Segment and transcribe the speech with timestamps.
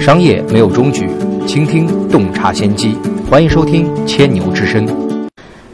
[0.00, 1.08] 商业没有终局，
[1.46, 2.96] 倾听洞察先机。
[3.30, 4.86] 欢迎收听《千牛之声》。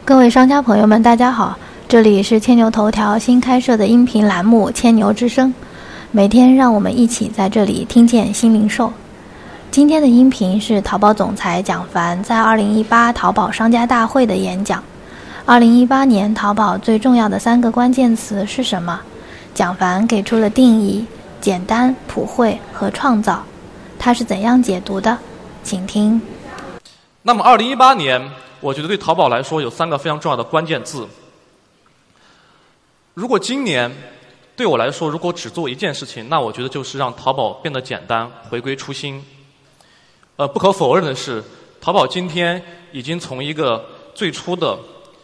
[0.03, 5.49] 各位商家朋友们，大家好，这里是千牛头条新开设的音频栏目《千牛之声》，
[6.11, 8.91] 每天让我们一起在这里听见新零售。
[9.69, 14.83] 今天的音频是淘宝总裁蒋凡在二零一八淘宝商家大会的演讲。
[15.45, 18.99] 二零一八年淘宝最重要的三个关键词是什么？
[19.53, 21.05] 蒋凡给出了定义：
[21.39, 23.41] 简单、普惠和创造。
[24.03, 25.15] 他是怎样解读的？
[25.63, 26.19] 请听。
[27.21, 28.19] 那么，二零一八年，
[28.59, 31.07] 我觉得对淘宝来说有三个非常重要的关键字。
[33.13, 33.95] 如果今年
[34.55, 39.23] 对我来说，如果只做一件事情，那我觉得就是让淘宝变得简单，回归初心。
[40.35, 41.43] 呃，不可否认的是，
[41.79, 42.59] 淘宝今天
[42.91, 44.75] 已经从一个最初的。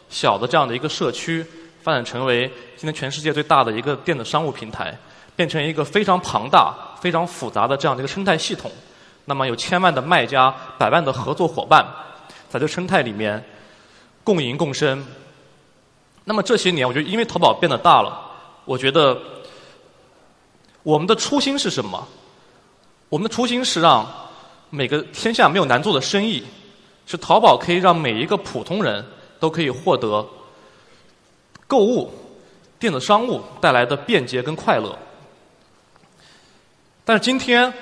[0.09, 1.45] 小的这样的一个社区，
[1.81, 2.47] 发展成为
[2.77, 4.97] 今天全世界最大的一个电子商务平台，
[5.37, 8.69] 变成一个非常庞大、非常复杂的这样的一个生态系统。
[9.23, 11.85] 那么有千万的卖家、百万的合作伙伴，
[12.49, 13.41] 在这生态里面
[14.25, 15.01] 共赢共生。
[16.25, 18.19] 那么这些年，我觉得因为淘宝变得大了，
[18.65, 19.17] 我觉得
[20.83, 22.05] 我们的初心是什么？
[23.07, 24.05] 我们的初心是让
[24.69, 26.43] 每个天下没有难做的生意，
[27.05, 29.05] 是淘宝可以让每一个普通人。
[29.39, 30.27] 都可以获得
[31.67, 32.11] 购物、
[32.79, 34.97] 电子商务带来的便捷跟快乐。
[37.07, 37.73] 但是今天，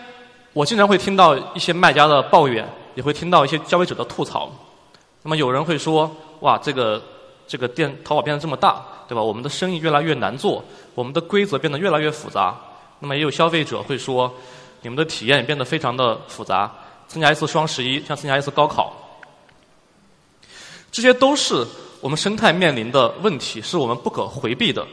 [0.53, 4.47] 我经常会听到一些卖家的抱怨，也会听到一些消费者的吐槽。
[5.23, 7.01] 那么有人会说：“哇，这个
[7.47, 9.23] 这个电淘宝变得这么大，对吧？
[9.23, 12.55] 我们的生意越来越难做，我们的规则变得越来越复杂。”
[13.01, 14.31] 那么也有消费者会说
[14.83, 16.71] ：“你们的体验变得非常的复杂，
[17.07, 18.93] 参加一次双十一像参加一次高考。”
[20.93, 21.65] 这些都是
[21.99, 24.85] 我们生态面临的问题，是我们不可回避的。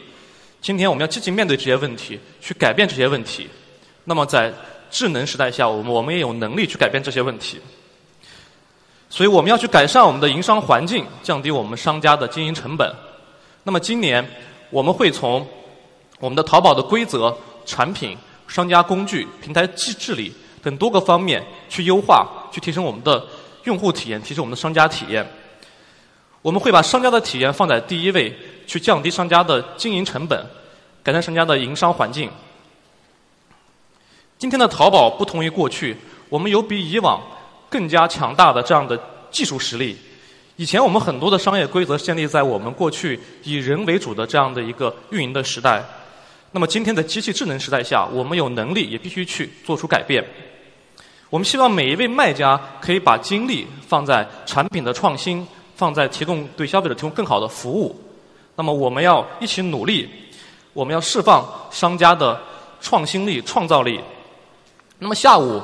[0.63, 3.47] 今天我们要积极面对这些问题，去改变这些问题。
[4.05, 4.53] 那么在
[4.91, 7.61] 智能时代下，我们我们也有能力去改变这些问题。
[9.09, 12.91] 所以我们要去改善我们的营商环境，降低我们商家的经营成本。
[13.65, 14.27] 那么今年
[14.71, 15.47] 我们会从
[16.19, 17.37] 我们的淘宝的规则、
[17.67, 18.17] 产品、
[18.49, 20.33] 商家工具、平台治治理
[20.63, 23.23] 等多个方面去优化，去提升我们的
[23.65, 25.27] 用户体验，提升我们的商家体验。
[26.41, 28.37] 我们会把商家的体验放在第一位，
[28.67, 30.45] 去降低商家的经营成本，
[31.03, 32.31] 改善商家的营商环境。
[34.43, 35.97] 今天的淘宝不同于过去，
[36.29, 37.23] 我们有比以往
[37.71, 39.97] 更加强大的这样的技术实力。
[40.57, 45.81] 以前我们很多的商业规则建立在我们过去以人为主的这样的一个运营的时代。
[46.51, 50.25] 那么今天的机器智能时代下，我们有能力也必须去做出改变。
[51.31, 55.47] 我们希望每一位卖家可以把精力放在产品的创新。
[55.77, 57.97] 放在提供对消费者提供更好的服务，
[58.57, 60.09] 那么我们要一起努力，
[60.73, 62.41] 我们要释放商家的
[62.81, 64.01] 创新力、创造力。
[65.03, 65.61] 那么下午，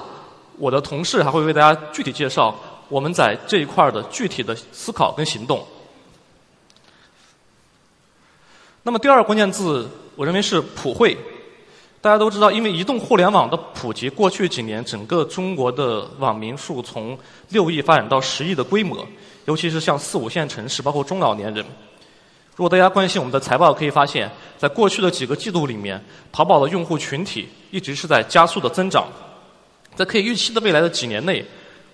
[0.57, 2.53] 我的同事还会为大家具体介绍
[2.89, 5.65] 我们在这一块的具体的思考跟行动。
[8.83, 11.17] 那么第二个关键字，我认为是普惠。
[12.01, 17.17] 大家都知道，因为移动互联网的普及，过去几年整个中国的网民数从
[17.51, 19.07] 六亿发展到十亿的规模。
[19.45, 21.65] 尤其是像四五线城市，包括中老年人。
[22.57, 29.07] 如果大家关心我们的财报，可以发现，在过去的几个季度里面，淘宝的用户群体一直是在加速的增长。
[29.99, 31.45] 在可以预期的未来的几年内，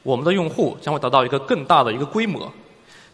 [0.02, 2.52] 我们的用户将会达到一个更大的一个规模。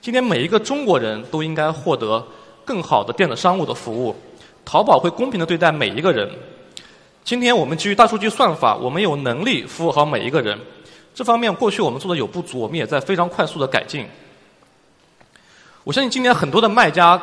[0.00, 2.26] 今天每一个中国人都应该获得
[2.64, 4.16] 更好的电子商务的服务，
[4.64, 6.28] 淘宝会公平的对待每一个人。
[7.22, 10.58] 今天我们基于大数据算法，我们有能力服务好每一个人。
[11.14, 14.04] 这方面过去我们做的有不足，我们也在非常快速的改进。
[15.84, 17.16] 我相信今年很多的卖家，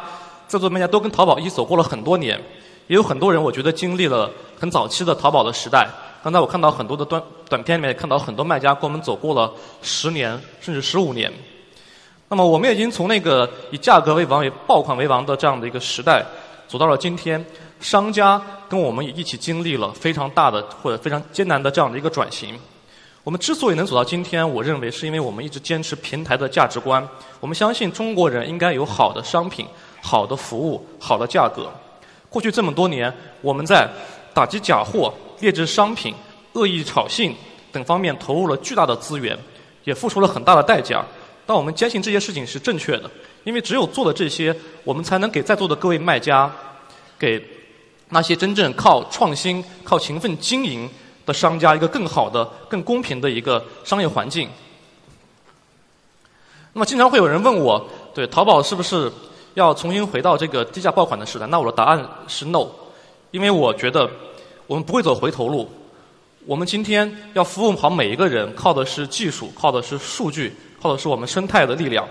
[0.48, 2.42] 在座的卖家都跟淘宝一起走过了很多年，
[2.88, 5.86] 也有很多人我觉得经历了很早期的淘宝的时代。
[6.24, 9.52] 刚才我看到很多的短短片里面看到很多卖家跟我们走过了
[9.82, 11.32] 十年甚至十五年。
[12.30, 16.26] 那么我们已经从那个以价格为王、以爆款为王的这样的一个时代，
[16.68, 17.44] 走到了今天，
[17.80, 22.60] 商家跟我们也一起经历了非常大的或者非常艰难的这样的一个转型。
[23.24, 27.06] 我们之所以能走到今天，我认为是因为我们一直坚持平台的价值观。
[27.40, 29.66] 我们相信中国人应该有好的商品、
[30.02, 31.70] 好的服务、好的价格。
[32.30, 33.90] 过去这么多年，我们在
[34.34, 36.14] 打击假货、劣质商品、
[36.54, 37.32] 恶意挑衅
[37.72, 39.38] 等方面投入了巨大的资源，
[39.84, 41.06] 也付出了很大的代价。
[41.46, 43.10] 但我们坚信这些事情是正确的，
[43.44, 46.52] 因为只有做了这些，我们才能给在座的各位卖家，
[47.18, 47.44] 给
[48.10, 50.90] 那些真正靠创新、靠勤奋经营。
[51.28, 54.48] 的商家一个更好的、更公平的一个商业环境。
[56.72, 59.12] 那么，经常会有人问我，对淘宝是不是
[59.54, 61.46] 要重新回到这个低价爆款的时代？
[61.48, 62.68] 那我的答案是 no，
[63.32, 64.10] 因为我觉得
[64.68, 65.70] 我们不会走回头路。
[66.46, 72.08] 我们今天要服务好每一个人，靠的是技术，靠的是数据，靠的是我们生态的力量。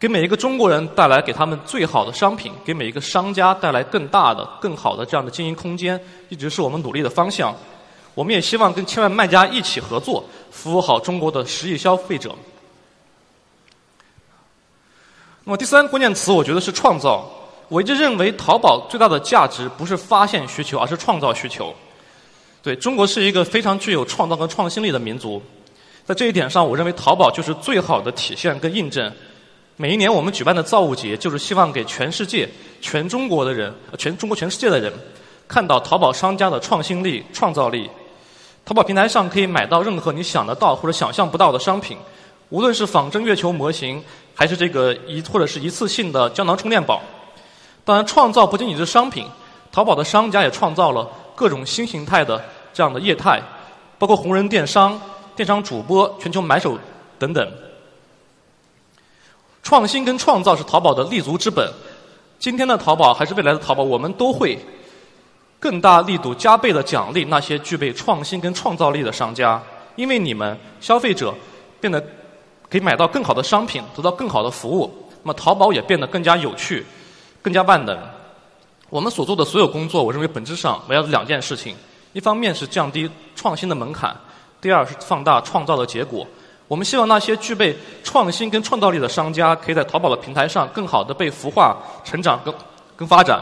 [0.00, 7.54] 给每一个中国人带来给他们最好的商品，给每一个商家带来更大的、更好的这样的经营空间，一直是我们努力的方向。
[8.14, 12.34] 我们也希望跟千万卖家一起合作，服务好中国的十亿消费者。
[15.44, 17.28] 那么第三关键词，我觉得是创造。
[17.68, 21.74] 我一直认为，淘宝最大的价值不是发现需求，而是创造需求。
[22.62, 25.40] 对中国是一个非常具有创造和创新力的民族，
[26.04, 29.12] 在这一点上，我认为淘宝就是最好的体现跟印证。
[29.76, 32.48] 每一年我们举办的造物节，就是希望给全世界、
[32.80, 34.92] 全中国的人、全中国全世界的人，
[35.46, 37.88] 看到淘宝商家的创新力、创造力。
[38.64, 41.96] 淘宝平台上可以买到任何你想得到或者想象不到的商品，
[42.48, 44.02] 无论是仿真月球模型，
[44.34, 47.00] 还是这个一或者是一次性的胶囊充电宝。
[47.88, 49.26] 当然，创造不仅仅是商品，
[49.72, 52.38] 淘宝的商家也创造了各种新形态的
[52.70, 53.40] 这样的业态，
[53.98, 55.00] 包括红人电商、
[55.34, 56.78] 电商主播、全球买手
[57.18, 57.50] 等等。
[59.62, 61.66] 创新跟创造是淘宝的立足之本。
[62.38, 64.58] 今天的淘宝还是未来的淘宝，我们都会
[65.58, 69.58] 更大力度、加倍的奖励那些具备创新跟创造力的商家，
[69.96, 71.34] 因为你们消费者
[71.80, 71.98] 变得
[72.68, 76.84] 可以买到更好的商品，得到更好的服务，那么淘宝也变得更加有趣、
[77.42, 77.98] 更加万能。
[78.90, 81.76] 我们所做的所有工作，我认为本质上围绕着两件事情：
[82.12, 84.16] 一方面是降低创新的门槛，
[84.60, 86.26] 第二是放大创造的结果。
[86.66, 92.54] 我们希望那些具备创新跟创造力的商家，可以在淘宝的平台上更好的被孵化、成长跟
[92.96, 93.40] 跟发展。